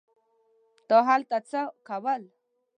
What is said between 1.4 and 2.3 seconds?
څه کول.